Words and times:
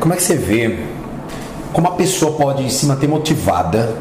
como 0.00 0.14
é 0.14 0.16
que 0.16 0.22
você 0.22 0.34
vê 0.34 0.78
como 1.76 1.88
a 1.88 1.90
pessoa 1.90 2.32
pode 2.32 2.72
se 2.72 2.86
manter 2.86 3.06
motivada? 3.06 3.96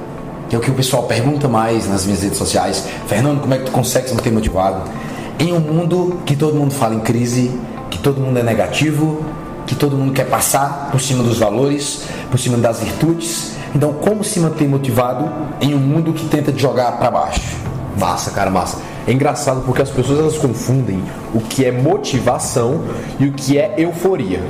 Que 0.47 0.55
é 0.55 0.57
o 0.57 0.61
que 0.61 0.71
o 0.71 0.73
pessoal 0.73 1.03
pergunta 1.03 1.49
mais 1.49 1.89
nas 1.89 2.05
minhas 2.05 2.23
redes 2.23 2.37
sociais. 2.37 2.85
Fernando, 3.05 3.41
como 3.41 3.53
é 3.53 3.57
que 3.57 3.65
tu 3.65 3.71
consegue 3.71 4.07
se 4.07 4.15
manter 4.15 4.31
motivado? 4.31 4.89
Em 5.37 5.51
um 5.51 5.59
mundo 5.59 6.21
que 6.25 6.37
todo 6.37 6.55
mundo 6.55 6.73
fala 6.73 6.95
em 6.95 7.01
crise, 7.01 7.51
que 7.89 7.97
todo 7.97 8.21
mundo 8.21 8.39
é 8.39 8.43
negativo, 8.43 9.25
que 9.67 9.75
todo 9.75 9.97
mundo 9.97 10.13
quer 10.13 10.29
passar 10.29 10.89
por 10.89 11.01
cima 11.01 11.21
dos 11.21 11.37
valores, 11.37 12.03
por 12.31 12.39
cima 12.39 12.57
das 12.57 12.79
virtudes. 12.79 13.51
Então, 13.75 13.91
como 13.91 14.23
se 14.23 14.39
manter 14.39 14.69
motivado 14.69 15.29
em 15.59 15.75
um 15.75 15.79
mundo 15.79 16.13
que 16.13 16.25
tenta 16.29 16.53
te 16.53 16.61
jogar 16.61 16.93
para 16.93 17.11
baixo? 17.11 17.57
Massa, 17.99 18.31
cara, 18.31 18.49
massa. 18.49 18.77
É 19.07 19.11
engraçado 19.11 19.61
porque 19.65 19.83
as 19.83 19.89
pessoas 19.89 20.19
elas 20.19 20.37
confundem 20.37 21.03
o 21.33 21.39
que 21.39 21.63
é 21.63 21.71
motivação 21.71 22.81
e 23.19 23.27
o 23.27 23.31
que 23.33 23.57
é 23.57 23.75
euforia. 23.77 24.41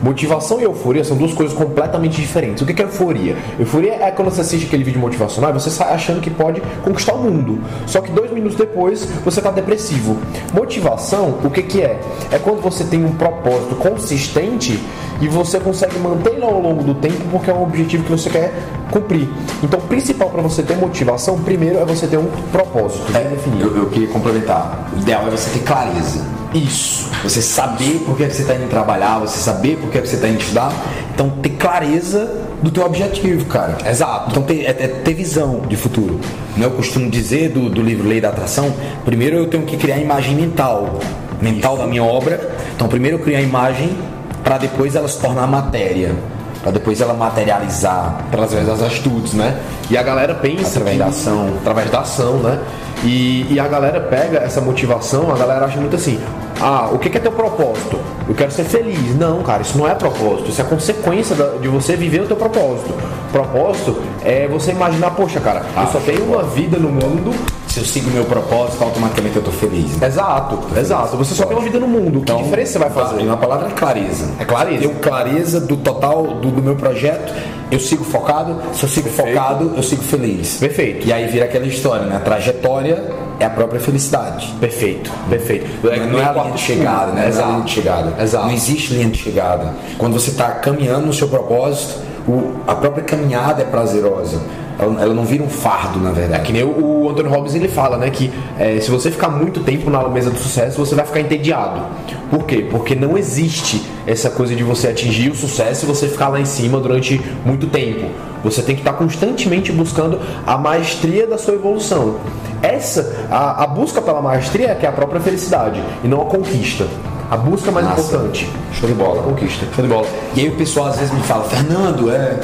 Motivação 0.00 0.60
e 0.60 0.62
euforia 0.62 1.02
são 1.02 1.16
duas 1.16 1.34
coisas 1.34 1.56
completamente 1.56 2.20
diferentes. 2.20 2.62
O 2.62 2.66
que 2.66 2.80
é 2.80 2.84
euforia? 2.84 3.36
Euforia 3.58 3.94
é 3.94 4.10
quando 4.12 4.30
você 4.30 4.42
assiste 4.42 4.66
aquele 4.66 4.84
vídeo 4.84 5.00
motivacional 5.00 5.50
e 5.50 5.54
você 5.54 5.70
sai 5.70 5.92
achando 5.92 6.20
que 6.20 6.30
pode 6.30 6.62
conquistar 6.84 7.14
o 7.14 7.18
mundo. 7.18 7.60
Só 7.86 8.00
que 8.00 8.12
dois 8.12 8.30
minutos 8.30 8.56
depois 8.56 9.04
você 9.24 9.40
está 9.40 9.50
depressivo. 9.50 10.16
Motivação, 10.54 11.34
o 11.42 11.50
que, 11.50 11.62
que 11.64 11.82
é? 11.82 11.98
É 12.30 12.38
quando 12.38 12.62
você 12.62 12.84
tem 12.84 13.04
um 13.04 13.12
propósito 13.16 13.74
consistente 13.74 14.80
e 15.20 15.26
você 15.26 15.58
consegue 15.58 15.98
mantê-lo 15.98 16.44
ao 16.44 16.60
longo 16.60 16.84
do 16.84 16.94
tempo 16.94 17.24
porque 17.32 17.50
é 17.50 17.54
um 17.54 17.64
objetivo 17.64 18.04
que 18.04 18.10
você 18.12 18.30
quer 18.30 18.54
cumprir. 18.90 19.28
Então, 19.62 19.78
o 19.78 19.82
principal 19.82 20.30
para 20.30 20.42
você 20.42 20.62
ter 20.62 20.76
motivação, 20.76 21.38
primeiro 21.40 21.78
é 21.78 21.84
você 21.84 22.06
ter 22.06 22.18
um 22.18 22.28
propósito 22.50 23.10
bem 23.12 23.22
é, 23.22 23.28
definido. 23.28 23.68
Eu, 23.68 23.76
eu 23.76 23.90
queria 23.90 24.08
complementar. 24.08 24.90
O 24.94 25.00
ideal 25.00 25.26
é 25.26 25.30
você 25.30 25.50
ter 25.50 25.64
clareza. 25.64 26.24
Isso. 26.54 27.08
Você 27.22 27.42
saber 27.42 28.02
por 28.06 28.16
que, 28.16 28.24
é 28.24 28.26
que 28.28 28.34
você 28.34 28.42
está 28.42 28.54
indo 28.54 28.68
trabalhar, 28.68 29.18
você 29.18 29.38
saber 29.38 29.76
por 29.76 29.90
que, 29.90 29.98
é 29.98 30.00
que 30.00 30.08
você 30.08 30.16
está 30.16 30.28
indo 30.28 30.40
estudar. 30.40 30.72
Então, 31.14 31.30
ter 31.30 31.50
clareza 31.50 32.46
do 32.62 32.70
teu 32.70 32.84
objetivo, 32.84 33.44
cara. 33.46 33.76
Exato. 33.86 34.30
Então, 34.30 34.42
ter, 34.42 34.64
é, 34.64 34.70
é 34.70 34.88
ter 34.88 35.14
visão 35.14 35.62
de 35.68 35.76
futuro. 35.76 36.18
Né? 36.56 36.64
Eu 36.64 36.70
costumo 36.70 37.10
dizer 37.10 37.50
do, 37.50 37.68
do 37.68 37.82
livro 37.82 38.08
Lei 38.08 38.20
da 38.20 38.30
Atração, 38.30 38.72
primeiro 39.04 39.36
eu 39.36 39.48
tenho 39.48 39.64
que 39.64 39.76
criar 39.76 39.96
a 39.96 40.00
imagem 40.00 40.34
mental. 40.34 41.00
Mental 41.40 41.74
Isso. 41.74 41.82
da 41.82 41.88
minha 41.88 42.02
obra. 42.02 42.56
Então, 42.74 42.88
primeiro 42.88 43.18
eu 43.18 43.22
crio 43.22 43.36
a 43.36 43.42
imagem 43.42 43.96
para 44.42 44.58
depois 44.58 44.94
ela 44.94 45.08
se 45.08 45.20
tornar 45.20 45.46
matéria 45.46 46.14
para 46.62 46.72
depois 46.72 47.00
ela 47.00 47.14
materializar 47.14 48.24
através 48.28 48.66
das 48.66 48.82
atitudes, 48.82 49.32
né? 49.34 49.60
E 49.90 49.96
a 49.96 50.02
galera 50.02 50.34
pensa 50.34 50.78
através 50.78 50.96
que, 50.96 50.98
da 50.98 51.06
ação, 51.06 51.54
através 51.60 51.90
da 51.90 52.00
ação, 52.00 52.34
né? 52.38 52.58
E, 53.04 53.46
e, 53.52 53.60
a 53.60 53.68
galera 53.68 54.00
pega 54.00 54.38
essa 54.38 54.60
motivação, 54.60 55.32
a 55.32 55.36
galera 55.36 55.66
acha 55.66 55.78
muito 55.78 55.94
assim: 55.94 56.20
ah, 56.60 56.88
o 56.92 56.98
que 56.98 57.16
é 57.16 57.20
teu 57.20 57.30
propósito? 57.30 57.98
Eu 58.28 58.34
quero 58.34 58.50
ser 58.50 58.64
feliz. 58.64 59.14
Não, 59.16 59.42
cara, 59.42 59.62
isso 59.62 59.78
não 59.78 59.88
é 59.88 59.94
propósito, 59.94 60.50
isso 60.50 60.60
é 60.60 60.64
consequência 60.64 61.36
de 61.60 61.68
você 61.68 61.94
viver 61.94 62.22
o 62.22 62.26
teu 62.26 62.36
propósito. 62.36 62.92
Propósito 63.30 64.02
é 64.24 64.48
você 64.48 64.72
imaginar, 64.72 65.12
poxa, 65.12 65.38
cara, 65.38 65.62
ah, 65.76 65.82
eu 65.82 65.92
só 65.92 66.00
tenho 66.00 66.24
uma 66.24 66.42
vida 66.42 66.76
no 66.76 66.88
mundo 66.88 67.32
se 67.78 67.80
eu 67.80 67.84
sigo 67.84 68.10
meu 68.10 68.24
propósito, 68.24 68.82
automaticamente 68.82 69.36
eu 69.36 69.42
tô 69.42 69.52
feliz. 69.52 69.96
Né? 69.96 70.06
Exato, 70.08 70.58
exato. 70.76 71.16
Você 71.16 71.34
só 71.34 71.44
tem 71.44 71.56
uma 71.56 71.62
vida 71.62 71.78
no 71.78 71.86
mundo. 71.86 72.18
Então, 72.18 72.38
que 72.38 72.44
diferença 72.44 72.72
você 72.72 72.78
vai 72.78 72.90
fazer? 72.90 73.22
Uma 73.22 73.36
palavra 73.36 73.68
é 73.68 73.72
clareza. 73.72 74.30
É 74.38 74.44
clareza. 74.44 74.84
Eu 74.84 74.90
clareza 74.94 75.60
do 75.60 75.76
total 75.76 76.26
do, 76.26 76.50
do 76.50 76.62
meu 76.62 76.74
projeto. 76.74 77.32
Eu 77.70 77.78
sigo 77.78 78.02
focado. 78.02 78.56
Se 78.74 78.84
eu 78.84 78.88
sigo 78.88 79.08
Perfeito. 79.08 79.36
focado, 79.36 79.72
eu 79.76 79.82
sigo 79.82 80.02
feliz. 80.02 80.56
Perfeito. 80.56 81.06
E 81.06 81.12
aí 81.12 81.26
vira 81.28 81.44
aquela 81.44 81.66
história, 81.66 82.06
né? 82.06 82.16
A 82.16 82.20
trajetória 82.20 83.12
é 83.38 83.44
a 83.44 83.50
própria 83.50 83.78
felicidade. 83.78 84.52
Perfeito, 84.58 85.12
perfeito. 85.28 85.66
Não, 85.84 85.92
é, 85.92 85.98
não 85.98 86.18
é 86.18 86.24
a 86.24 86.32
linha 86.32 86.52
de 86.52 86.60
chegada, 86.60 87.12
né? 87.12 87.28
Exato. 87.28 87.46
Não 87.46 87.48
é 87.48 87.52
a 87.52 87.52
linha 87.52 87.64
de 87.64 87.72
chegada. 87.72 88.22
Exato. 88.22 88.46
Não 88.46 88.52
existe 88.52 88.94
linha 88.94 89.08
de 89.08 89.18
chegada. 89.18 89.74
Quando 89.96 90.14
você 90.14 90.30
está 90.30 90.50
caminhando 90.52 91.06
no 91.06 91.12
seu 91.12 91.28
propósito, 91.28 92.00
o, 92.26 92.54
a 92.66 92.74
própria 92.74 93.04
caminhada 93.04 93.62
é 93.62 93.64
prazerosa 93.64 94.40
ela, 94.78 95.02
ela, 95.02 95.14
não 95.14 95.24
vira 95.24 95.42
um 95.42 95.48
fardo, 95.48 95.98
na 95.98 96.12
verdade. 96.12 96.42
É 96.42 96.44
que 96.44 96.52
nem 96.52 96.62
o, 96.62 97.04
o 97.04 97.10
Anthony 97.10 97.28
Robbins 97.28 97.54
ele 97.54 97.68
fala, 97.68 97.96
né, 97.96 98.10
que 98.10 98.30
é, 98.58 98.78
se 98.80 98.90
você 98.90 99.10
ficar 99.10 99.28
muito 99.28 99.60
tempo 99.60 99.90
na 99.90 100.08
mesa 100.08 100.30
do 100.30 100.38
sucesso, 100.38 100.78
você 100.78 100.94
vai 100.94 101.04
ficar 101.04 101.20
entediado. 101.20 101.82
Por 102.30 102.44
quê? 102.44 102.66
Porque 102.70 102.94
não 102.94 103.16
existe 103.16 103.82
essa 104.06 104.30
coisa 104.30 104.54
de 104.54 104.62
você 104.62 104.88
atingir 104.88 105.30
o 105.30 105.34
sucesso 105.34 105.84
e 105.84 105.88
você 105.88 106.06
ficar 106.06 106.28
lá 106.28 106.40
em 106.40 106.44
cima 106.44 106.78
durante 106.78 107.20
muito 107.44 107.66
tempo. 107.66 108.06
Você 108.44 108.62
tem 108.62 108.74
que 108.74 108.82
estar 108.82 108.92
constantemente 108.92 109.72
buscando 109.72 110.20
a 110.46 110.56
maestria 110.56 111.26
da 111.26 111.36
sua 111.38 111.54
evolução. 111.54 112.16
Essa, 112.62 113.26
a, 113.30 113.64
a 113.64 113.66
busca 113.66 114.00
pela 114.00 114.22
maestria 114.22 114.70
é 114.70 114.74
que 114.74 114.86
é 114.86 114.88
a 114.88 114.92
própria 114.92 115.20
felicidade 115.20 115.82
e 116.04 116.08
não 116.08 116.22
a 116.22 116.24
conquista. 116.26 116.86
A 117.30 117.36
busca 117.36 117.70
mais 117.70 117.86
Nossa. 117.86 118.00
importante. 118.00 118.48
Show 118.72 118.88
de 118.88 118.94
bola. 118.94 119.22
Conquista. 119.22 119.66
Show 119.74 119.84
de 119.84 119.90
bola. 119.90 120.06
E 120.34 120.40
aí 120.40 120.48
o 120.48 120.56
pessoal 120.56 120.86
às 120.86 120.96
vezes 120.96 121.12
me 121.12 121.20
fala, 121.22 121.44
Fernando, 121.44 122.10
é 122.10 122.38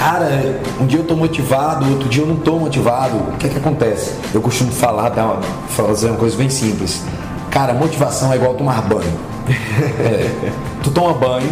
cara, 0.00 0.58
um 0.80 0.86
dia 0.86 1.00
eu 1.00 1.04
tô 1.04 1.14
motivado, 1.14 1.86
outro 1.90 2.08
dia 2.08 2.22
eu 2.22 2.26
não 2.26 2.36
tô 2.36 2.58
motivado. 2.58 3.18
O 3.18 3.36
que 3.36 3.46
é 3.46 3.50
que 3.50 3.58
acontece? 3.58 4.14
Eu 4.32 4.40
costumo 4.40 4.72
falar, 4.72 5.10
dar 5.10 5.26
uma, 5.26 5.42
fazer 5.68 6.08
uma 6.08 6.16
coisa 6.16 6.38
bem 6.38 6.48
simples. 6.48 7.04
Cara, 7.50 7.74
motivação 7.74 8.32
é 8.32 8.36
igual 8.36 8.54
tomar 8.54 8.80
banho. 8.82 9.12
É, 10.00 10.52
tu 10.82 10.90
toma 10.90 11.12
banho, 11.14 11.50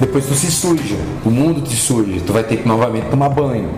depois 0.00 0.26
tu 0.26 0.34
se 0.34 0.50
suja, 0.50 0.96
o 1.24 1.30
mundo 1.30 1.60
te 1.60 1.76
suja, 1.76 2.20
tu 2.26 2.32
vai 2.32 2.42
ter 2.44 2.58
que 2.58 2.68
novamente 2.68 3.08
tomar 3.08 3.28
banho. 3.28 3.70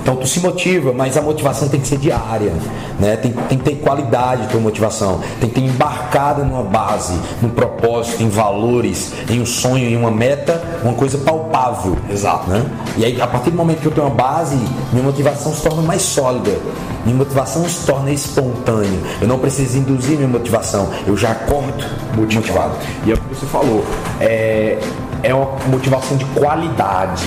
Então 0.00 0.16
tu 0.16 0.26
se 0.26 0.40
motiva, 0.40 0.92
mas 0.92 1.16
a 1.16 1.22
motivação 1.22 1.68
tem 1.68 1.80
que 1.80 1.88
ser 1.88 1.98
diária, 1.98 2.52
né? 2.98 3.16
tem, 3.16 3.32
tem 3.32 3.58
que 3.58 3.64
ter 3.64 3.76
qualidade 3.76 4.48
tua 4.48 4.60
motivação, 4.60 5.20
tem 5.40 5.48
que 5.48 5.60
ter 5.60 5.66
embarcada 5.66 6.44
numa 6.44 6.62
base, 6.62 7.14
num 7.40 7.48
propósito, 7.48 8.22
em 8.22 8.28
valores, 8.28 9.12
em 9.28 9.40
um 9.40 9.46
sonho, 9.46 9.88
em 9.88 9.96
uma 9.96 10.10
meta, 10.10 10.62
uma 10.82 10.94
coisa 10.94 11.18
palpável. 11.18 11.96
Exato. 12.10 12.48
Né? 12.48 12.64
E 12.96 13.04
aí, 13.04 13.20
a 13.20 13.26
partir 13.26 13.50
do 13.50 13.56
momento 13.56 13.80
que 13.80 13.86
eu 13.86 13.92
tenho 13.92 14.06
uma 14.06 14.14
base, 14.14 14.56
minha 14.92 15.04
motivação 15.04 15.52
se 15.52 15.62
torna 15.62 15.82
mais 15.82 16.02
sólida. 16.02 16.56
Minha 17.04 17.16
motivação 17.16 17.68
se 17.68 17.84
torna 17.84 18.12
espontânea. 18.12 19.00
Eu 19.20 19.26
não 19.26 19.38
preciso 19.38 19.76
induzir 19.78 20.16
minha 20.16 20.28
motivação. 20.28 20.88
Eu 21.06 21.16
já 21.16 21.32
acordo 21.32 21.84
motivado. 22.16 22.74
E 23.04 23.10
é 23.10 23.14
o 23.14 23.16
que 23.16 23.34
você 23.34 23.46
falou. 23.46 23.84
É, 24.20 24.78
é 25.22 25.34
uma 25.34 25.56
motivação 25.68 26.16
de 26.16 26.24
qualidade. 26.26 27.24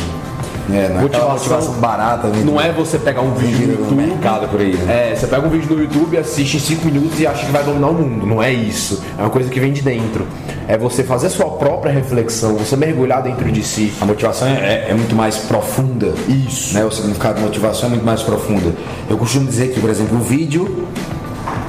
É, 0.71 0.89
não 0.89 0.99
é 0.99 1.01
motivação, 1.01 1.31
motivação 1.31 1.73
barata. 1.75 2.27
Né? 2.27 2.43
Não 2.43 2.59
é 2.59 2.71
você 2.71 2.97
pegar 2.97 3.21
um 3.21 3.33
vídeo 3.33 3.67
no 3.67 3.73
YouTube. 3.73 3.95
mercado 3.95 4.47
por 4.47 4.59
aí, 4.59 4.75
né? 4.75 5.11
É, 5.11 5.15
você 5.15 5.27
pega 5.27 5.45
um 5.45 5.49
vídeo 5.49 5.75
no 5.75 5.83
YouTube, 5.83 6.17
assiste 6.17 6.57
em 6.57 6.59
5 6.59 6.85
minutos 6.85 7.19
e 7.19 7.27
acha 7.27 7.45
que 7.45 7.51
vai 7.51 7.63
dominar 7.63 7.89
o 7.89 7.93
mundo. 7.93 8.25
Não 8.25 8.41
é 8.41 8.51
isso. 8.51 9.03
É 9.17 9.21
uma 9.21 9.29
coisa 9.29 9.49
que 9.49 9.59
vem 9.59 9.71
de 9.71 9.81
dentro. 9.81 10.25
É 10.67 10.77
você 10.77 11.03
fazer 11.03 11.29
sua 11.29 11.51
própria 11.51 11.93
reflexão, 11.93 12.55
você 12.55 12.75
mergulhar 12.75 13.21
dentro 13.21 13.51
de 13.51 13.63
si. 13.63 13.93
A 14.01 14.05
motivação 14.05 14.47
é, 14.47 14.89
é 14.89 14.93
muito 14.93 15.15
mais 15.15 15.37
profunda. 15.37 16.13
Isso. 16.27 16.73
Né? 16.73 16.83
O 16.83 16.91
significado 16.91 17.35
de 17.35 17.41
motivação 17.41 17.87
é 17.87 17.89
muito 17.91 18.05
mais 18.05 18.23
profunda. 18.23 18.73
Eu 19.07 19.17
costumo 19.17 19.45
dizer 19.45 19.71
que, 19.71 19.79
por 19.79 19.89
exemplo, 19.89 20.17
o 20.17 20.21
vídeo 20.21 20.87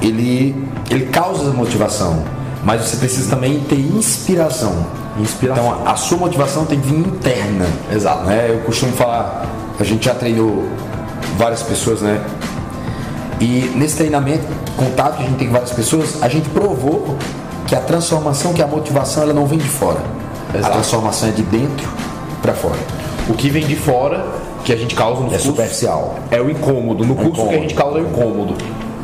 ele, 0.00 0.54
ele 0.90 1.06
causa 1.06 1.50
motivação, 1.50 2.22
mas 2.64 2.82
você 2.82 2.96
precisa 2.96 3.28
também 3.30 3.60
ter 3.60 3.76
inspiração. 3.76 4.86
Inspiração. 5.18 5.64
Então 5.64 5.86
a 5.86 5.96
sua 5.96 6.18
motivação 6.18 6.64
tem 6.64 6.80
que 6.80 6.86
vir 6.86 6.98
interna. 6.98 7.66
Exato. 7.92 8.24
Né? 8.24 8.50
Eu 8.50 8.60
costumo 8.60 8.92
falar, 8.92 9.46
a 9.78 9.84
gente 9.84 10.04
já 10.04 10.14
treinou 10.14 10.68
várias 11.36 11.62
pessoas, 11.62 12.00
né? 12.00 12.20
E 13.40 13.70
nesse 13.74 13.96
treinamento, 13.96 14.46
contato 14.76 15.16
que 15.16 15.22
a 15.22 15.26
gente 15.26 15.36
tem 15.36 15.46
com 15.46 15.52
várias 15.52 15.72
pessoas, 15.72 16.22
a 16.22 16.28
gente 16.28 16.48
provou 16.48 17.16
que 17.66 17.74
a 17.74 17.80
transformação, 17.80 18.52
que 18.52 18.62
a 18.62 18.66
motivação, 18.66 19.22
ela 19.22 19.34
não 19.34 19.46
vem 19.46 19.58
de 19.58 19.68
fora. 19.68 20.00
Exato. 20.54 20.66
A 20.66 20.70
transformação 20.76 21.28
é 21.28 21.32
de 21.32 21.42
dentro 21.42 21.88
para 22.40 22.54
fora. 22.54 22.78
O 23.28 23.34
que 23.34 23.50
vem 23.50 23.66
de 23.66 23.76
fora, 23.76 24.24
que 24.64 24.72
a 24.72 24.76
gente 24.76 24.94
causa 24.94 25.20
no 25.20 25.26
é 25.26 25.30
cursos, 25.30 25.46
superficial. 25.46 26.14
É 26.30 26.40
o 26.40 26.48
incômodo. 26.48 27.04
No 27.04 27.12
é 27.12 27.16
curso 27.16 27.30
incômodo. 27.30 27.50
que 27.50 27.56
a 27.56 27.60
gente 27.60 27.74
causa 27.74 27.98
é 27.98 28.02
o 28.02 28.08
incômodo 28.08 28.54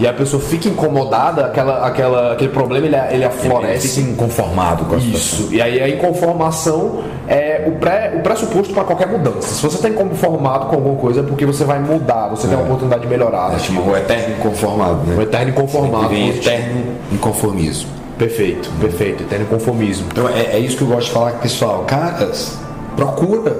e 0.02 0.06
a 0.08 0.12
pessoa 0.12 0.42
fica 0.42 0.68
incomodada, 0.68 1.46
aquela, 1.46 1.86
aquela, 1.86 2.32
aquele 2.32 2.50
problema 2.50 2.84
ele, 2.88 2.96
ele 3.12 3.24
aflorece. 3.24 4.00
Ele 4.00 4.06
fica 4.06 4.10
inconformado 4.10 4.84
com 4.86 4.96
a 4.96 4.98
Isso. 4.98 5.46
E 5.52 5.62
aí 5.62 5.80
a 5.80 5.88
inconformação 5.88 7.04
é 7.28 7.62
o, 7.68 7.78
pré, 7.78 8.12
o 8.16 8.20
pressuposto 8.20 8.74
para 8.74 8.82
qualquer 8.82 9.06
mudança. 9.06 9.54
Se 9.54 9.62
você 9.62 9.76
está 9.76 9.88
inconformado 9.88 10.66
com 10.66 10.74
alguma 10.74 10.96
coisa 10.96 11.20
é 11.20 11.22
porque 11.22 11.46
você 11.46 11.62
vai 11.62 11.78
mudar, 11.78 12.26
você 12.26 12.48
é. 12.48 12.50
tem 12.50 12.58
a 12.58 12.62
oportunidade 12.62 13.02
de 13.02 13.06
melhorar. 13.06 13.54
É 13.54 13.58
tipo 13.58 13.80
o 13.80 13.96
eterno 13.96 14.34
inconformado, 14.34 15.06
né? 15.06 15.16
O 15.16 15.22
eterno 15.22 15.50
inconformado. 15.50 16.08
Vem 16.08 16.30
eterno 16.30 16.84
inconformismo. 17.12 17.90
Perfeito, 18.18 18.72
perfeito. 18.80 19.22
Eterno 19.22 19.44
inconformismo. 19.44 20.06
Então 20.10 20.28
é, 20.28 20.56
é 20.56 20.58
isso 20.58 20.78
que 20.78 20.82
eu 20.82 20.88
gosto 20.88 21.06
de 21.06 21.12
falar 21.12 21.30
com 21.30 21.38
o 21.38 21.42
pessoal. 21.42 21.84
Caras, 21.86 22.58
procura 22.96 23.56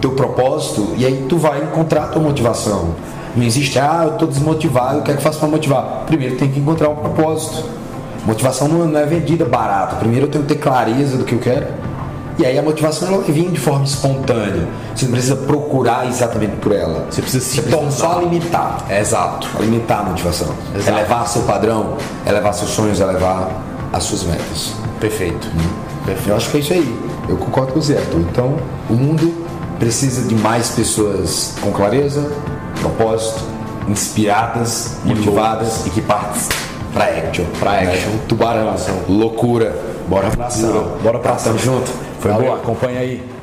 teu 0.00 0.10
propósito 0.10 0.94
e 0.96 1.06
aí 1.06 1.24
tu 1.28 1.36
vai 1.36 1.62
encontrar 1.62 2.02
a 2.02 2.06
tua 2.08 2.22
motivação. 2.22 2.96
Não 3.36 3.44
existe, 3.44 3.78
ah, 3.78 4.02
eu 4.04 4.12
estou 4.14 4.28
desmotivado, 4.28 5.00
o 5.00 5.02
que 5.02 5.10
é 5.10 5.14
que 5.14 5.20
eu 5.20 5.22
faço 5.22 5.38
para 5.38 5.48
motivar? 5.48 6.04
Primeiro 6.06 6.36
tem 6.36 6.50
que 6.50 6.58
encontrar 6.58 6.88
um 6.88 6.96
propósito. 6.96 7.64
Motivação 8.24 8.68
não 8.68 8.98
é 8.98 9.06
vendida 9.06 9.44
barato. 9.44 9.96
Primeiro 9.96 10.26
eu 10.26 10.30
tenho 10.30 10.44
que 10.44 10.54
ter 10.54 10.60
clareza 10.60 11.16
do 11.16 11.24
que 11.24 11.34
eu 11.34 11.38
quero. 11.38 11.66
E 12.38 12.46
aí 12.46 12.56
a 12.56 12.62
motivação 12.62 13.08
ela 13.08 13.22
vir 13.22 13.50
de 13.50 13.58
forma 13.58 13.84
espontânea. 13.84 14.68
Você 14.94 15.06
não 15.06 15.12
precisa 15.12 15.34
procurar 15.34 16.06
exatamente 16.06 16.56
por 16.56 16.72
ela. 16.72 17.06
Você 17.10 17.20
precisa 17.20 17.44
se 17.44 17.60
Você 17.60 17.90
só 17.90 18.20
limitar. 18.20 18.84
É 18.88 19.00
exato. 19.00 19.48
Limitar 19.58 20.00
a 20.00 20.02
motivação. 20.04 20.48
Exato. 20.74 20.98
Elevar 20.98 21.26
seu 21.26 21.42
padrão, 21.42 21.96
elevar 22.26 22.54
seus 22.54 22.70
sonhos, 22.70 23.00
elevar 23.00 23.50
as 23.92 24.04
suas 24.04 24.22
metas. 24.22 24.74
Perfeito. 25.00 25.48
Eu 26.26 26.36
acho 26.36 26.50
que 26.50 26.58
é 26.58 26.60
isso 26.60 26.72
aí. 26.72 26.98
Eu 27.28 27.36
concordo 27.36 27.72
com 27.72 27.78
o 27.80 27.82
Zé. 27.82 28.00
Então, 28.14 28.56
o 28.88 28.94
mundo 28.94 29.44
precisa 29.78 30.26
de 30.26 30.34
mais 30.36 30.70
pessoas 30.70 31.54
com 31.60 31.72
clareza, 31.72 32.30
propósito, 32.78 33.40
inspiradas, 33.88 34.98
motivadas 35.04 35.86
e 35.86 35.90
que 35.90 36.00
partem 36.00 36.42
pra 36.92 37.04
action. 37.04 37.44
Pra 37.58 37.72
action. 37.80 38.10
Tubarão. 38.28 38.74
Loucura. 39.08 39.76
Bora 40.08 40.30
pra 40.30 40.46
ação. 40.46 40.96
Bora 41.02 41.18
pra 41.18 41.32
ação. 41.32 41.52
Tamo 41.52 41.64
junto. 41.64 41.90
Foi 42.20 42.30
Valeu. 42.30 42.46
boa. 42.46 42.58
Acompanha 42.58 43.00
aí. 43.00 43.37